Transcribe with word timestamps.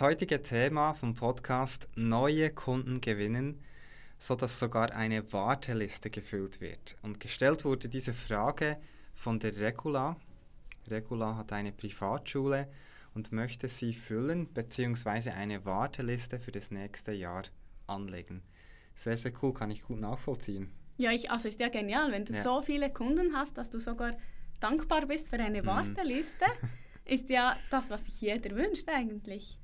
Das 0.00 0.08
heutige 0.08 0.42
Thema 0.42 0.94
vom 0.94 1.14
Podcast 1.14 1.86
Neue 1.94 2.48
Kunden 2.48 3.02
gewinnen, 3.02 3.60
sodass 4.18 4.58
sogar 4.58 4.92
eine 4.92 5.30
Warteliste 5.30 6.08
gefüllt 6.08 6.62
wird. 6.62 6.96
Und 7.02 7.20
gestellt 7.20 7.66
wurde 7.66 7.90
diese 7.90 8.14
Frage 8.14 8.78
von 9.12 9.38
der 9.38 9.54
Regula. 9.58 10.16
Regula 10.88 11.36
hat 11.36 11.52
eine 11.52 11.70
Privatschule 11.72 12.66
und 13.14 13.30
möchte 13.30 13.68
sie 13.68 13.92
füllen 13.92 14.46
bzw. 14.46 15.32
eine 15.32 15.66
Warteliste 15.66 16.40
für 16.40 16.50
das 16.50 16.70
nächste 16.70 17.12
Jahr 17.12 17.42
anlegen. 17.86 18.40
Sehr, 18.94 19.18
sehr 19.18 19.32
cool, 19.42 19.52
kann 19.52 19.70
ich 19.70 19.82
gut 19.82 20.00
nachvollziehen. 20.00 20.72
Ja, 20.96 21.12
ich, 21.12 21.30
also 21.30 21.46
ist 21.46 21.60
ja 21.60 21.68
genial, 21.68 22.10
wenn 22.10 22.24
du 22.24 22.32
ja. 22.32 22.40
so 22.40 22.62
viele 22.62 22.90
Kunden 22.90 23.36
hast, 23.36 23.58
dass 23.58 23.68
du 23.68 23.78
sogar 23.78 24.16
dankbar 24.60 25.04
bist 25.04 25.28
für 25.28 25.38
eine 25.38 25.60
mhm. 25.60 25.66
Warteliste, 25.66 26.46
ist 27.04 27.28
ja 27.28 27.58
das, 27.68 27.90
was 27.90 28.06
sich 28.06 28.22
jeder 28.22 28.56
wünscht 28.56 28.88
eigentlich. 28.88 29.59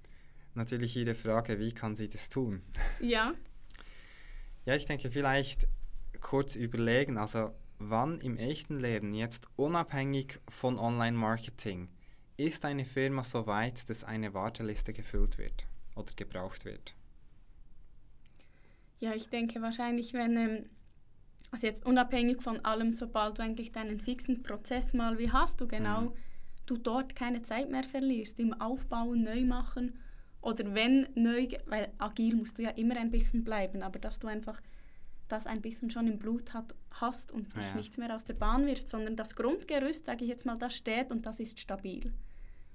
Natürlich 0.57 0.97
Ihre 0.97 1.15
Frage, 1.15 1.61
wie 1.61 1.71
kann 1.73 1.95
sie 1.97 2.09
das 2.09 2.31
tun? 2.31 2.63
Ja. 2.99 3.35
Ja, 4.65 4.75
ich 4.75 4.87
denke 4.87 5.11
vielleicht 5.11 5.69
kurz 6.23 6.57
überlegen, 6.57 7.19
also 7.19 7.55
wann 7.79 8.21
im 8.23 8.39
echten 8.39 8.81
Leben 8.81 9.13
jetzt 9.13 9.49
unabhängig 9.57 10.41
von 10.49 10.79
Online-Marketing 10.79 11.91
ist 12.39 12.65
eine 12.65 12.87
Firma 12.87 13.23
so 13.23 13.47
weit, 13.47 13.89
dass 13.91 14.03
eine 14.03 14.33
Warteliste 14.33 14.95
gefüllt 14.95 15.37
wird 15.37 15.67
oder 15.95 16.13
gebraucht 16.17 16.65
wird? 16.65 16.95
Ja, 18.99 19.15
ich 19.15 19.29
denke 19.29 19.61
wahrscheinlich, 19.61 20.15
wenn, 20.15 20.37
ähm, 20.39 20.71
also 21.51 21.67
jetzt 21.67 21.85
unabhängig 21.85 22.41
von 22.41 22.65
allem, 22.65 22.93
sobald 22.93 23.39
du 23.39 23.43
eigentlich 23.43 23.73
deinen 23.73 24.01
fixen 24.01 24.43
Prozess 24.43 24.95
mal 24.95 25.19
wie 25.19 25.31
hast, 25.31 25.61
du 25.61 25.69
genau, 25.69 26.01
mhm. 26.01 26.13
du 26.65 26.79
dort 26.79 27.15
keine 27.15 27.43
Zeit 27.43 27.71
mehr 27.71 27.85
verlierst, 27.85 28.39
im 28.39 28.55
Aufbauen, 28.55 29.23
neu 29.23 29.45
machen 29.45 29.99
oder 30.41 30.75
wenn 30.75 31.09
neu, 31.15 31.49
weil 31.67 31.93
agil 31.99 32.37
musst 32.37 32.59
du 32.59 32.63
ja 32.63 32.71
immer 32.71 32.97
ein 32.97 33.11
bisschen 33.11 33.45
bleiben, 33.45 33.83
aber 33.83 33.99
dass 33.99 34.19
du 34.19 34.27
einfach 34.27 34.61
das 35.29 35.47
ein 35.47 35.61
bisschen 35.61 35.91
schon 35.91 36.07
im 36.07 36.19
Blut 36.19 36.55
hat, 36.55 36.75
hast 36.93 37.33
und 37.33 37.55
dich 37.57 37.65
ja. 37.65 37.75
nichts 37.75 37.99
mehr 37.99 38.15
aus 38.15 38.25
der 38.25 38.35
Bahn 38.35 38.67
wirft, 38.67 38.89
sondern 38.89 39.17
das 39.17 39.35
Grundgerüst, 39.35 40.07
sage 40.07 40.25
ich 40.25 40.31
jetzt 40.31 40.47
mal, 40.47 40.57
das 40.57 40.75
steht 40.75 41.11
und 41.11 41.27
das 41.27 41.41
ist 41.41 41.59
stabil. 41.59 42.13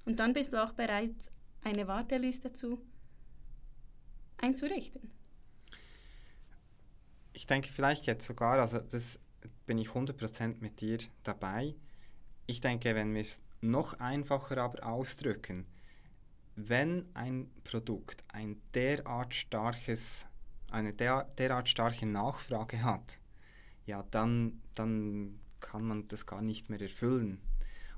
Und 0.06 0.20
dann 0.20 0.34
bist 0.34 0.52
du 0.53 0.62
auch 0.62 0.73
bereit, 0.73 1.16
eine 1.64 1.88
Warteliste 1.88 2.52
zu 2.53 2.81
einzurichten. 4.38 5.12
Ich 7.34 7.48
denke 7.48 7.70
vielleicht 7.72 8.06
jetzt 8.06 8.25
sogar, 8.25 8.59
also 8.59 8.80
das 8.80 9.20
bin 9.66 9.78
ich 9.78 9.90
100% 9.90 10.56
mit 10.59 10.81
dir 10.81 10.98
dabei. 11.23 11.75
Ich 12.48 12.59
denke, 12.59 12.94
wenn 12.96 13.14
wir 13.14 13.22
es 13.22 13.42
noch 13.62 14.00
einfacher 14.00 14.58
aber 14.58 14.86
ausdrücken, 14.86 15.66
wenn 16.55 17.05
ein 17.13 17.49
Produkt 17.63 18.23
ein 18.27 18.61
derart 18.73 19.33
starkes, 19.33 20.27
eine 20.69 20.94
der, 20.94 21.25
derart 21.38 21.69
starke 21.69 22.05
Nachfrage 22.05 22.83
hat, 22.83 23.19
ja, 23.85 24.03
dann, 24.11 24.61
dann 24.75 25.39
kann 25.59 25.83
man 25.83 26.07
das 26.07 26.25
gar 26.25 26.41
nicht 26.41 26.69
mehr 26.69 26.81
erfüllen. 26.81 27.39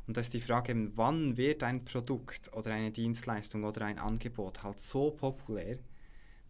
Und 0.05 0.17
da 0.17 0.21
ist 0.21 0.33
die 0.33 0.41
Frage, 0.41 0.91
wann 0.95 1.37
wird 1.37 1.63
ein 1.63 1.85
Produkt 1.85 2.51
oder 2.53 2.73
eine 2.73 2.91
Dienstleistung 2.91 3.63
oder 3.63 3.85
ein 3.85 3.99
Angebot 3.99 4.63
halt 4.63 4.79
so 4.79 5.11
populär, 5.11 5.79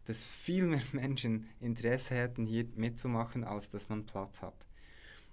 dass 0.05 0.25
viel 0.25 0.65
mehr 0.67 0.81
Menschen 0.91 1.47
Interesse 1.59 2.15
hätten, 2.15 2.45
hier 2.45 2.65
mitzumachen, 2.75 3.43
als 3.43 3.69
dass 3.69 3.89
man 3.89 4.05
Platz 4.05 4.41
hat. 4.41 4.67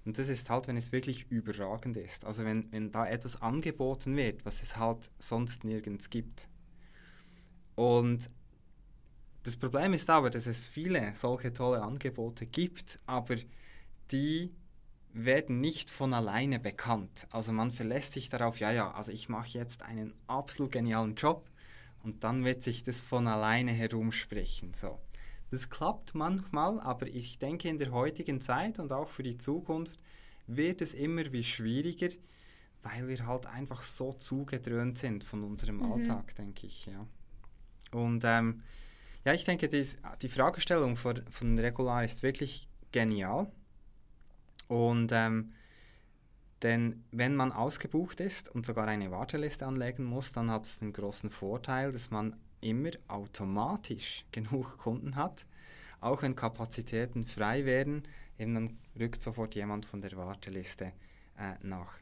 Und 0.05 0.19
das 0.19 0.29
ist 0.29 0.49
halt, 0.49 0.69
wenn 0.69 0.77
es 0.77 0.93
wirklich 0.93 1.31
überragend 1.31 1.97
ist. 1.97 2.25
Also 2.25 2.45
wenn, 2.45 2.71
wenn 2.73 2.91
da 2.91 3.07
etwas 3.07 3.41
angeboten 3.43 4.17
wird, 4.17 4.45
was 4.45 4.63
es 4.63 4.77
halt 4.77 5.11
sonst 5.19 5.65
nirgends 5.65 6.09
gibt. 6.09 6.49
Und 7.81 8.29
das 9.43 9.57
Problem 9.57 9.95
ist 9.95 10.11
aber, 10.11 10.29
dass 10.29 10.47
es 10.47 10.61
viele 10.61 11.15
solche 11.15 11.51
tolle 11.51 11.81
Angebote 11.81 12.45
gibt, 12.45 13.01
aber 13.07 13.37
die 14.11 14.53
werden 15.15 15.63
nicht 15.63 15.89
von 15.89 16.13
alleine 16.13 16.61
bekannt. 16.61 17.27
Also 17.31 17.53
man 17.53 17.71
verlässt 17.71 18.13
sich 18.13 18.29
darauf, 18.29 18.61
ja, 18.61 18.71
ja, 18.71 18.91
also 18.91 19.13
ich 19.13 19.31
mache 19.31 19.57
jetzt 19.57 19.81
einen 19.81 20.13
absolut 20.27 20.73
genialen 20.73 21.15
Job 21.15 21.49
und 22.03 22.23
dann 22.23 22.45
wird 22.45 22.63
sich 22.63 22.83
das 22.83 23.01
von 23.01 23.27
alleine 23.27 23.71
herumsprechen. 23.71 24.75
So. 24.75 25.01
Das 25.51 25.71
klappt 25.71 26.15
manchmal, 26.15 26.81
aber 26.81 27.07
ich 27.07 27.39
denke 27.39 27.71
in 27.71 27.79
der 27.79 27.93
heutigen 27.93 28.43
Zeit 28.43 28.79
und 28.79 28.93
auch 28.93 29.09
für 29.09 29.23
die 29.23 29.39
Zukunft 29.39 29.99
wird 30.47 30.83
es 30.83 30.93
immer 30.93 31.33
wie 31.33 31.45
schwieriger, 31.45 32.11
weil 32.83 33.09
wir 33.09 33.27
halt 33.27 33.47
einfach 33.47 33.81
so 33.81 34.13
zugedröhnt 34.13 34.99
sind 34.99 35.25
von 35.25 35.43
unserem 35.45 35.77
mhm. 35.79 35.93
Alltag, 35.93 36.35
denke 36.35 36.67
ich, 36.67 36.85
ja. 36.85 37.07
Und 37.93 38.23
ähm, 38.25 38.63
ja, 39.25 39.35
ich 39.35 39.45
denke, 39.45 39.69
die, 39.69 39.87
die 40.23 40.29
Fragestellung 40.29 40.97
von, 40.97 41.23
von 41.31 41.59
Regular 41.59 42.05
ist 42.05 42.23
wirklich 42.23 42.69
genial. 42.93 43.51
Und 44.69 45.11
ähm, 45.13 45.53
denn 46.63 47.05
wenn 47.11 47.37
man 47.37 47.53
ausgebucht 47.53 48.21
ist 48.21 48.55
und 48.55 48.67
sogar 48.67 48.87
eine 48.87 49.11
Warteliste 49.11 49.67
anlegen 49.67 50.05
muss, 50.05 50.33
dann 50.33 50.51
hat 50.51 50.65
es 50.65 50.79
den 50.79 50.93
großen 50.93 51.31
Vorteil, 51.31 51.93
dass 51.93 52.11
man 52.11 52.37
immer 52.61 52.91
automatisch 53.09 54.25
genug 54.33 54.79
Kunden 54.79 55.17
hat. 55.17 55.47
Auch 56.01 56.23
wenn 56.23 56.37
Kapazitäten 56.37 57.27
frei 57.27 57.65
werden, 57.65 58.03
eben 58.39 58.55
dann 58.55 58.79
rückt 58.99 59.23
sofort 59.23 59.55
jemand 59.55 59.85
von 59.85 60.01
der 60.01 60.17
Warteliste 60.17 60.93
äh, 61.39 61.55
nach. 61.63 61.99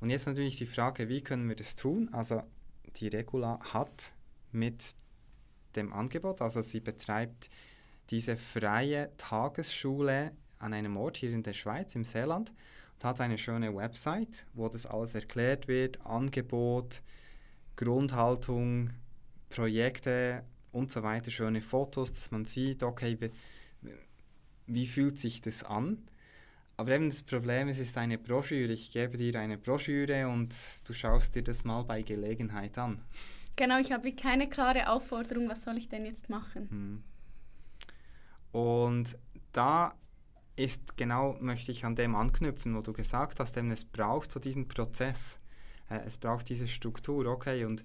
Und 0.00 0.10
jetzt 0.10 0.26
natürlich 0.26 0.56
die 0.56 0.66
Frage, 0.66 1.08
wie 1.08 1.22
können 1.22 1.48
wir 1.48 1.56
das 1.56 1.74
tun? 1.74 2.08
Also 2.12 2.42
die 2.96 3.08
Regula 3.08 3.58
hat 3.72 4.12
mit 4.52 4.94
dem 5.76 5.92
Angebot, 5.92 6.40
also 6.40 6.62
sie 6.62 6.80
betreibt 6.80 7.50
diese 8.10 8.36
freie 8.36 9.10
Tagesschule 9.16 10.32
an 10.58 10.72
einem 10.72 10.96
Ort 10.96 11.16
hier 11.18 11.30
in 11.30 11.42
der 11.42 11.52
Schweiz, 11.52 11.94
im 11.94 12.04
Seeland, 12.04 12.52
und 12.94 13.04
hat 13.04 13.20
eine 13.20 13.38
schöne 13.38 13.74
Website, 13.74 14.46
wo 14.54 14.68
das 14.68 14.86
alles 14.86 15.14
erklärt 15.14 15.68
wird, 15.68 16.04
Angebot, 16.06 17.02
Grundhaltung, 17.76 18.90
Projekte 19.50 20.44
und 20.72 20.90
so 20.90 21.02
weiter, 21.02 21.30
schöne 21.30 21.60
Fotos, 21.60 22.12
dass 22.12 22.30
man 22.30 22.44
sieht, 22.44 22.82
okay, 22.82 23.30
wie, 24.66 24.86
fühlt 24.86 25.18
sich 25.18 25.40
das 25.40 25.62
an? 25.62 25.98
Aber 26.76 26.90
eben 26.90 27.08
das 27.08 27.22
Problem 27.22 27.68
ist, 27.68 27.78
es 27.78 27.90
ist 27.90 27.98
eine 27.98 28.18
Broschüre. 28.18 28.72
Ich 28.72 28.90
gebe 28.90 29.16
dir 29.16 29.38
eine 29.38 29.58
Broschüre 29.58 30.28
und 30.28 30.54
du 30.88 30.92
schaust 30.92 31.34
dir 31.34 31.42
das 31.42 31.64
mal 31.64 31.82
bei 31.84 32.02
Gelegenheit 32.02 32.76
an. 32.78 33.00
Genau, 33.56 33.78
ich 33.78 33.92
habe 33.92 34.12
keine 34.12 34.48
klare 34.48 34.90
Aufforderung, 34.90 35.48
was 35.48 35.62
soll 35.62 35.78
ich 35.78 35.88
denn 35.88 36.04
jetzt 36.04 36.28
machen? 36.28 36.68
Hm. 36.70 37.04
Und 38.50 39.16
da 39.52 39.94
ist 40.56 40.96
genau, 40.96 41.36
möchte 41.40 41.70
ich 41.70 41.84
an 41.84 41.94
dem 41.94 42.16
anknüpfen, 42.16 42.76
wo 42.76 42.80
du 42.80 42.92
gesagt 42.92 43.38
hast, 43.38 43.56
eben, 43.56 43.70
es 43.70 43.84
braucht 43.84 44.30
so 44.30 44.40
diesen 44.40 44.66
Prozess, 44.66 45.40
äh, 45.88 46.00
es 46.06 46.18
braucht 46.18 46.48
diese 46.48 46.66
Struktur, 46.66 47.26
okay, 47.26 47.64
und 47.64 47.84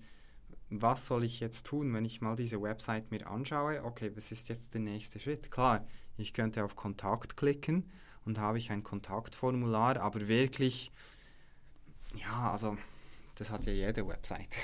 was 0.71 1.07
soll 1.07 1.23
ich 1.23 1.39
jetzt 1.39 1.65
tun, 1.65 1.93
wenn 1.93 2.05
ich 2.05 2.21
mal 2.21 2.35
diese 2.35 2.61
Website 2.61 3.09
mir 3.09 3.27
anschaue? 3.27 3.83
Okay, 3.83 4.11
was 4.15 4.31
ist 4.31 4.49
jetzt 4.49 4.73
der 4.75 4.81
nächste 4.81 5.19
Schritt? 5.19 5.49
Klar, 5.49 5.85
ich 6.17 6.33
könnte 6.33 6.63
auf 6.63 6.75
Kontakt 6.75 7.37
klicken 7.37 7.89
und 8.29 8.37
habe 8.37 8.59
ich 8.59 8.71
ein 8.71 8.83
Kontaktformular, 8.83 9.97
aber 9.97 10.27
wirklich, 10.27 10.91
ja, 12.13 12.51
also 12.51 12.77
das 13.33 13.49
hat 13.49 13.65
ja 13.65 13.73
jede 13.73 14.07
Website. 14.07 14.55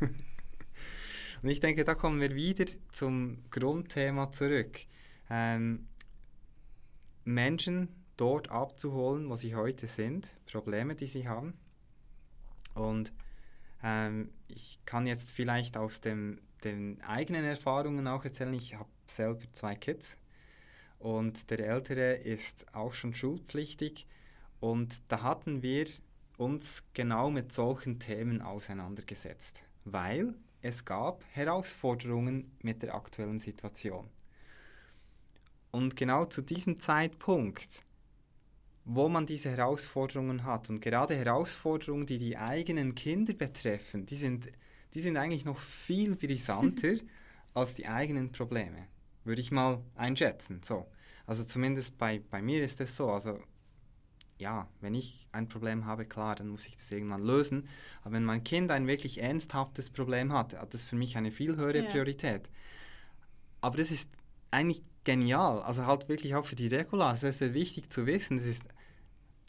und 1.42 1.48
ich 1.48 1.58
denke, 1.58 1.82
da 1.84 1.96
kommen 1.96 2.20
wir 2.20 2.36
wieder 2.36 2.66
zum 2.92 3.42
Grundthema 3.50 4.30
zurück. 4.30 4.82
Ähm, 5.28 5.88
Menschen 7.24 7.88
dort 8.16 8.48
abzuholen, 8.48 9.28
wo 9.28 9.34
sie 9.34 9.56
heute 9.56 9.88
sind, 9.88 10.30
Probleme, 10.46 10.94
die 10.94 11.08
sie 11.08 11.26
haben. 11.26 11.54
Und 12.74 13.12
ähm, 13.82 14.30
ich 14.46 14.78
kann 14.84 15.08
jetzt 15.08 15.32
vielleicht 15.32 15.76
aus 15.76 16.00
dem, 16.00 16.40
den 16.62 17.02
eigenen 17.02 17.44
Erfahrungen 17.44 18.06
auch 18.06 18.24
erzählen. 18.24 18.54
Ich 18.54 18.76
habe 18.76 18.88
selber 19.08 19.42
zwei 19.52 19.74
Kids 19.74 20.16
und 21.00 21.50
der 21.50 21.60
Ältere 21.60 22.14
ist 22.14 22.72
auch 22.74 22.92
schon 22.92 23.14
schulpflichtig. 23.14 24.06
Und 24.60 25.02
da 25.08 25.22
hatten 25.22 25.62
wir 25.62 25.86
uns 26.36 26.84
genau 26.92 27.30
mit 27.30 27.52
solchen 27.52 27.98
Themen 27.98 28.42
auseinandergesetzt, 28.42 29.64
weil 29.84 30.34
es 30.62 30.84
gab 30.84 31.24
Herausforderungen 31.32 32.52
mit 32.62 32.82
der 32.82 32.94
aktuellen 32.94 33.38
Situation. 33.38 34.08
Und 35.70 35.96
genau 35.96 36.26
zu 36.26 36.42
diesem 36.42 36.78
Zeitpunkt, 36.78 37.82
wo 38.84 39.08
man 39.08 39.24
diese 39.24 39.50
Herausforderungen 39.50 40.44
hat, 40.44 40.68
und 40.68 40.80
gerade 40.80 41.14
Herausforderungen, 41.14 42.06
die 42.06 42.18
die 42.18 42.36
eigenen 42.36 42.94
Kinder 42.94 43.32
betreffen, 43.32 44.04
die 44.04 44.16
sind, 44.16 44.52
die 44.92 45.00
sind 45.00 45.16
eigentlich 45.16 45.46
noch 45.46 45.58
viel 45.58 46.16
brisanter 46.16 46.94
als 47.54 47.74
die 47.74 47.86
eigenen 47.86 48.32
Probleme, 48.32 48.86
würde 49.30 49.40
ich 49.40 49.52
mal 49.52 49.80
einschätzen. 49.94 50.60
So. 50.62 50.86
Also 51.24 51.44
zumindest 51.44 51.96
bei, 51.96 52.20
bei 52.30 52.42
mir 52.42 52.62
ist 52.64 52.80
es 52.80 52.96
so. 52.96 53.08
Also 53.08 53.38
ja, 54.38 54.68
wenn 54.80 54.94
ich 54.94 55.28
ein 55.30 55.48
Problem 55.48 55.86
habe, 55.86 56.04
klar, 56.04 56.34
dann 56.34 56.48
muss 56.48 56.66
ich 56.66 56.76
das 56.76 56.90
irgendwann 56.90 57.22
lösen. 57.22 57.68
Aber 58.02 58.14
wenn 58.14 58.24
mein 58.24 58.42
Kind 58.42 58.72
ein 58.72 58.88
wirklich 58.88 59.22
ernsthaftes 59.22 59.88
Problem 59.90 60.32
hat, 60.32 60.58
hat 60.58 60.74
das 60.74 60.82
für 60.82 60.96
mich 60.96 61.16
eine 61.16 61.30
viel 61.30 61.56
höhere 61.56 61.84
ja. 61.84 61.90
Priorität. 61.90 62.50
Aber 63.60 63.76
das 63.76 63.92
ist 63.92 64.10
eigentlich 64.50 64.82
genial. 65.04 65.62
Also 65.62 65.86
halt 65.86 66.08
wirklich 66.08 66.34
auch 66.34 66.44
für 66.44 66.56
die 66.56 66.66
Regula. 66.66 67.12
Ist 67.12 67.20
sehr 67.20 67.54
wichtig 67.54 67.90
zu 67.90 68.06
wissen. 68.06 68.38
Es 68.38 68.46
ist 68.46 68.64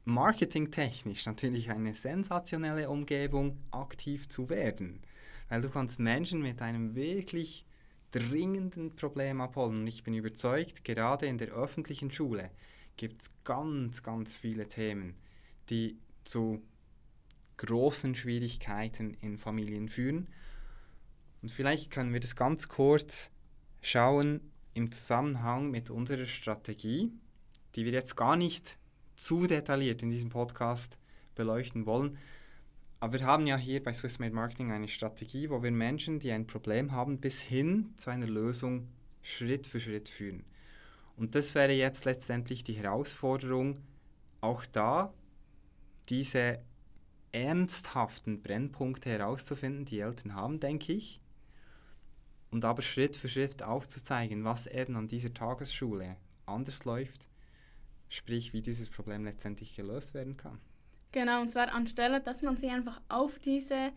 marketingtechnisch 0.05 1.25
natürlich 1.25 1.71
eine 1.71 1.95
sensationelle 1.95 2.87
Umgebung, 2.89 3.57
aktiv 3.71 4.29
zu 4.29 4.49
werden. 4.49 5.01
Weil 5.49 5.61
du 5.61 5.69
kannst 5.69 5.99
Menschen 5.99 6.41
mit 6.41 6.61
einem 6.61 6.95
wirklich 6.95 7.65
dringenden 8.11 8.95
Problem 8.95 9.41
abholen. 9.41 9.81
Und 9.81 9.87
ich 9.87 10.03
bin 10.03 10.13
überzeugt, 10.13 10.83
gerade 10.83 11.25
in 11.25 11.37
der 11.37 11.49
öffentlichen 11.49 12.11
Schule 12.11 12.51
gibt 12.97 13.21
es 13.21 13.31
ganz, 13.43 14.03
ganz 14.03 14.33
viele 14.33 14.67
Themen, 14.67 15.15
die 15.69 15.97
zu 16.23 16.61
großen 17.57 18.15
Schwierigkeiten 18.15 19.15
in 19.21 19.37
Familien 19.37 19.89
führen. 19.89 20.27
Und 21.41 21.51
vielleicht 21.51 21.91
können 21.91 22.13
wir 22.13 22.19
das 22.19 22.35
ganz 22.35 22.67
kurz 22.67 23.31
schauen 23.81 24.41
im 24.73 24.91
Zusammenhang 24.91 25.71
mit 25.71 25.89
unserer 25.89 26.25
Strategie, 26.25 27.11
die 27.75 27.85
wir 27.85 27.91
jetzt 27.91 28.15
gar 28.15 28.35
nicht 28.35 28.77
zu 29.15 29.47
detailliert 29.47 30.03
in 30.03 30.09
diesem 30.09 30.29
Podcast 30.29 30.97
beleuchten 31.35 31.85
wollen. 31.85 32.17
Aber 33.01 33.19
wir 33.19 33.25
haben 33.25 33.47
ja 33.47 33.57
hier 33.57 33.83
bei 33.83 33.91
Swissmade 33.91 34.33
Marketing 34.33 34.71
eine 34.71 34.87
Strategie, 34.87 35.49
wo 35.49 35.61
wir 35.61 35.71
Menschen, 35.71 36.19
die 36.19 36.31
ein 36.31 36.47
Problem 36.47 36.93
haben, 36.93 37.19
bis 37.19 37.41
hin 37.41 37.93
zu 37.97 38.09
einer 38.09 38.27
Lösung 38.27 38.87
Schritt 39.21 39.67
für 39.67 39.81
Schritt 39.81 40.07
führen. 40.07 40.45
Und 41.17 41.35
das 41.35 41.53
wäre 41.53 41.73
jetzt 41.73 42.05
letztendlich 42.05 42.63
die 42.63 42.75
Herausforderung, 42.75 43.83
auch 44.39 44.65
da 44.65 45.13
diese 46.07 46.59
ernsthaften 47.33 48.41
Brennpunkte 48.41 49.09
herauszufinden, 49.09 49.83
die 49.83 49.99
Eltern 49.99 50.33
haben, 50.33 50.61
denke 50.61 50.93
ich, 50.93 51.19
und 52.49 52.63
aber 52.63 52.81
Schritt 52.81 53.17
für 53.17 53.27
Schritt 53.27 53.63
aufzuzeigen, 53.63 54.45
was 54.45 54.67
eben 54.67 54.95
an 54.95 55.07
dieser 55.07 55.33
Tagesschule 55.33 56.15
anders 56.45 56.85
läuft 56.85 57.27
sprich 58.11 58.51
wie 58.51 58.61
dieses 58.61 58.89
Problem 58.89 59.23
letztendlich 59.23 59.75
gelöst 59.75 60.13
werden 60.13 60.35
kann. 60.35 60.59
Genau, 61.11 61.41
und 61.41 61.51
zwar 61.51 61.73
anstelle, 61.73 62.21
dass 62.21 62.41
man 62.41 62.57
sie 62.57 62.69
einfach 62.69 63.01
auf 63.09 63.39
diese 63.39 63.91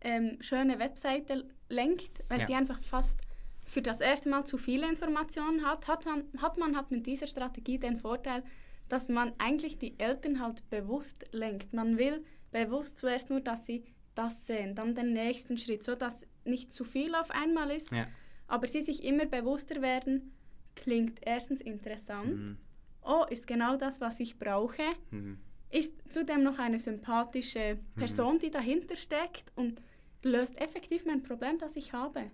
ähm, 0.00 0.38
schöne 0.40 0.78
Webseite 0.78 1.48
lenkt, 1.68 2.24
weil 2.28 2.40
ja. 2.40 2.46
die 2.46 2.54
einfach 2.54 2.82
fast 2.82 3.20
für 3.64 3.82
das 3.82 4.00
erste 4.00 4.28
Mal 4.28 4.44
zu 4.44 4.58
viele 4.58 4.88
Informationen 4.88 5.64
hat, 5.64 5.88
hat 5.88 6.04
man, 6.04 6.24
hat 6.38 6.58
man 6.58 6.76
hat 6.76 6.90
mit 6.90 7.06
dieser 7.06 7.26
Strategie 7.26 7.78
den 7.78 7.96
Vorteil, 7.96 8.44
dass 8.88 9.08
man 9.08 9.32
eigentlich 9.38 9.78
die 9.78 9.98
Eltern 9.98 10.40
halt 10.40 10.68
bewusst 10.70 11.24
lenkt. 11.32 11.72
Man 11.72 11.98
will 11.98 12.24
bewusst 12.52 12.98
zuerst 12.98 13.30
nur, 13.30 13.40
dass 13.40 13.66
sie 13.66 13.84
das 14.14 14.46
sehen, 14.46 14.74
dann 14.74 14.94
den 14.94 15.12
nächsten 15.12 15.58
Schritt, 15.58 15.82
so 15.82 15.94
dass 15.94 16.26
nicht 16.44 16.72
zu 16.72 16.84
viel 16.84 17.14
auf 17.14 17.30
einmal 17.30 17.70
ist, 17.70 17.90
ja. 17.90 18.06
aber 18.46 18.66
sie 18.66 18.80
sich 18.80 19.04
immer 19.04 19.26
bewusster 19.26 19.82
werden, 19.82 20.32
klingt 20.74 21.18
erstens 21.22 21.60
interessant 21.60 22.50
mhm 22.50 22.58
oh, 23.06 23.24
ist 23.30 23.46
genau 23.46 23.76
das, 23.76 24.00
was 24.00 24.20
ich 24.20 24.38
brauche. 24.38 24.82
Mhm. 25.10 25.38
Ist 25.76 25.94
zudem 26.10 26.42
noch 26.42 26.58
eine 26.58 26.78
sympathische 26.78 27.78
Person, 27.96 28.36
mhm. 28.36 28.38
die 28.38 28.50
dahinter 28.50 28.96
steckt 28.96 29.52
und 29.56 29.82
löst 30.22 30.58
effektiv 30.58 31.04
mein 31.04 31.22
Problem, 31.22 31.58
das 31.58 31.76
ich 31.76 31.92
habe. 31.92 32.30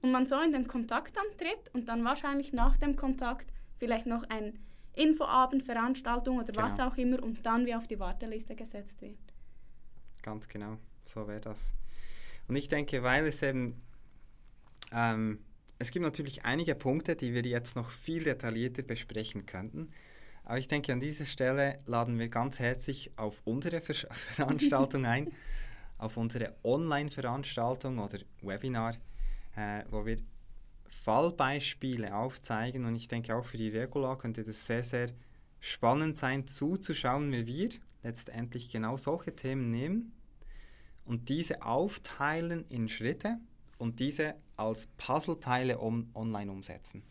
Und 0.00 0.12
man 0.12 0.26
so 0.26 0.40
in 0.40 0.52
den 0.52 0.66
Kontakt 0.66 1.16
antritt 1.18 1.74
und 1.74 1.88
dann 1.88 2.04
wahrscheinlich 2.04 2.52
nach 2.52 2.78
dem 2.78 2.96
Kontakt 2.96 3.52
vielleicht 3.78 4.06
noch 4.06 4.22
ein 4.30 4.58
Infoabend, 4.94 5.64
Veranstaltung 5.64 6.38
oder 6.38 6.52
genau. 6.52 6.64
was 6.64 6.80
auch 6.80 6.96
immer 6.96 7.22
und 7.22 7.44
dann 7.44 7.66
wie 7.66 7.74
auf 7.74 7.86
die 7.86 7.98
Warteliste 7.98 8.56
gesetzt 8.56 9.02
wird. 9.02 9.18
Ganz 10.22 10.48
genau, 10.48 10.78
so 11.04 11.28
wäre 11.28 11.40
das. 11.40 11.74
Und 12.48 12.56
ich 12.56 12.68
denke, 12.68 13.02
weil 13.02 13.26
es 13.26 13.42
eben 13.42 13.82
ähm, 14.92 15.40
es 15.78 15.90
gibt 15.90 16.02
natürlich 16.02 16.44
einige 16.44 16.74
Punkte, 16.74 17.14
die 17.14 17.34
wir 17.34 17.42
jetzt 17.42 17.76
noch 17.76 17.90
viel 17.90 18.24
detaillierter 18.24 18.82
besprechen 18.82 19.46
könnten. 19.46 19.90
Aber 20.48 20.56
ich 20.56 20.66
denke, 20.66 20.94
an 20.94 21.00
dieser 21.00 21.26
Stelle 21.26 21.76
laden 21.84 22.18
wir 22.18 22.30
ganz 22.30 22.58
herzlich 22.58 23.12
auf 23.16 23.42
unsere 23.44 23.82
Ver 23.82 23.94
Veranstaltung 24.10 25.04
ein, 25.04 25.30
auf 25.98 26.16
unsere 26.16 26.56
Online-Veranstaltung 26.64 27.98
oder 27.98 28.18
Webinar, 28.40 28.94
äh, 29.56 29.82
wo 29.90 30.06
wir 30.06 30.16
Fallbeispiele 30.86 32.16
aufzeigen. 32.16 32.86
Und 32.86 32.96
ich 32.96 33.08
denke, 33.08 33.36
auch 33.36 33.44
für 33.44 33.58
die 33.58 33.68
Regula 33.68 34.16
könnte 34.16 34.42
das 34.42 34.64
sehr, 34.64 34.82
sehr 34.82 35.10
spannend 35.60 36.16
sein, 36.16 36.46
zuzuschauen, 36.46 37.30
wie 37.30 37.46
wir 37.46 37.68
letztendlich 38.02 38.70
genau 38.70 38.96
solche 38.96 39.36
Themen 39.36 39.70
nehmen 39.70 40.14
und 41.04 41.28
diese 41.28 41.60
aufteilen 41.60 42.64
in 42.70 42.88
Schritte 42.88 43.36
und 43.76 44.00
diese 44.00 44.34
als 44.56 44.86
Puzzleteile 44.96 45.76
um, 45.76 46.10
online 46.14 46.50
umsetzen. 46.50 47.02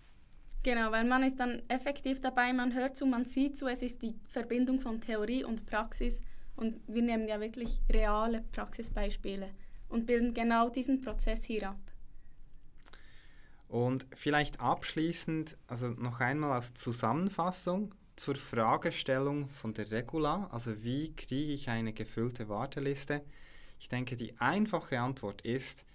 Genau, 0.67 0.91
weil 0.91 1.05
man 1.05 1.23
ist 1.23 1.39
dann 1.39 1.61
effektiv 1.69 2.19
dabei, 2.19 2.51
man 2.51 2.73
hört 2.73 2.97
zu, 2.97 3.05
man 3.05 3.23
sieht 3.23 3.55
zu, 3.55 3.69
es 3.69 3.81
ist 3.81 4.01
die 4.01 4.19
Verbindung 4.25 4.81
von 4.81 4.99
Theorie 4.99 5.45
und 5.45 5.65
Praxis 5.65 6.21
und 6.57 6.81
wir 6.87 7.03
nehmen 7.03 7.25
ja 7.25 7.39
wirklich 7.39 7.79
reale 7.89 8.43
Praxisbeispiele 8.51 9.49
und 9.87 10.05
bilden 10.05 10.33
genau 10.33 10.67
diesen 10.67 10.99
Prozess 10.99 11.45
hier 11.45 11.69
ab. 11.69 11.79
Und 13.69 14.07
vielleicht 14.13 14.59
abschließend, 14.59 15.57
also 15.67 15.87
noch 15.87 16.19
einmal 16.19 16.51
als 16.51 16.73
Zusammenfassung 16.73 17.95
zur 18.17 18.35
Fragestellung 18.35 19.47
von 19.47 19.73
der 19.73 19.89
Regula, 19.89 20.49
also 20.51 20.83
wie 20.83 21.15
kriege 21.15 21.53
ich 21.53 21.69
eine 21.69 21.93
gefüllte 21.93 22.49
Warteliste? 22.49 23.23
Ich 23.79 23.87
denke, 23.87 24.17
die 24.17 24.37
einfache 24.37 24.99
Antwort 24.99 25.43
ist, 25.43 25.85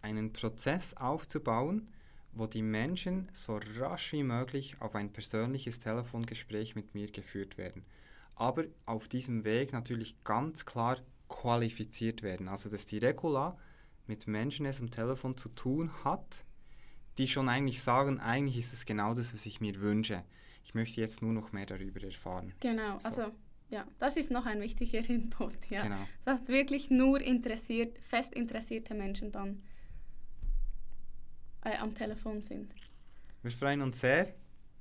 einen 0.00 0.32
Prozess 0.32 0.96
aufzubauen, 0.96 1.92
wo 2.32 2.46
die 2.46 2.62
Menschen 2.62 3.28
so 3.32 3.60
rasch 3.78 4.12
wie 4.12 4.22
möglich 4.22 4.76
auf 4.80 4.94
ein 4.94 5.12
persönliches 5.12 5.78
Telefongespräch 5.78 6.74
mit 6.74 6.94
mir 6.94 7.10
geführt 7.10 7.58
werden. 7.58 7.84
Aber 8.34 8.64
auf 8.86 9.08
diesem 9.08 9.44
Weg 9.44 9.72
natürlich 9.72 10.16
ganz 10.24 10.64
klar 10.64 10.98
qualifiziert 11.28 12.22
werden. 12.22 12.48
Also 12.48 12.70
dass 12.70 12.86
die 12.86 12.98
Regula 12.98 13.58
mit 14.06 14.26
Menschen 14.26 14.66
es 14.66 14.80
am 14.80 14.90
Telefon 14.90 15.36
zu 15.36 15.48
tun 15.50 15.90
hat, 16.04 16.44
die 17.18 17.28
schon 17.28 17.48
eigentlich 17.48 17.82
sagen, 17.82 18.20
eigentlich 18.20 18.58
ist 18.58 18.72
es 18.72 18.86
genau 18.86 19.14
das, 19.14 19.34
was 19.34 19.46
ich 19.46 19.60
mir 19.60 19.80
wünsche. 19.80 20.24
Ich 20.64 20.74
möchte 20.74 21.00
jetzt 21.00 21.22
nur 21.22 21.32
noch 21.32 21.52
mehr 21.52 21.66
darüber 21.66 22.02
erfahren. 22.02 22.54
Genau, 22.60 22.98
so. 23.00 23.08
also 23.08 23.32
ja, 23.68 23.86
das 23.98 24.16
ist 24.16 24.30
noch 24.30 24.46
ein 24.46 24.60
wichtiger 24.60 24.98
Input. 25.08 25.70
Ja. 25.70 25.82
Genau. 25.82 26.06
Das 26.24 26.40
heißt 26.40 26.48
wirklich 26.48 26.90
nur 26.90 27.20
interessiert, 27.20 27.98
fest 27.98 28.34
interessierte 28.34 28.94
Menschen 28.94 29.32
dann 29.32 29.62
äh, 31.64 31.76
am 31.78 31.94
Telefon 31.94 32.42
sind. 32.42 32.72
Wir 33.42 33.52
freuen 33.52 33.82
uns 33.82 34.00
sehr, 34.00 34.34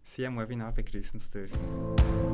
Sie 0.04 0.26
am 0.26 0.38
Webinar 0.38 0.72
begrüßen 0.72 1.20
zu 1.20 1.32
dürfen. 1.32 2.31